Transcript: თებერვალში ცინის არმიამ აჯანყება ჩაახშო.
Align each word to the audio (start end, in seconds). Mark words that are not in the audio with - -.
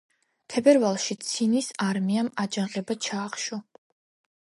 თებერვალში 0.53 1.17
ცინის 1.27 1.69
არმიამ 1.89 2.33
აჯანყება 2.47 3.01
ჩაახშო. 3.09 3.65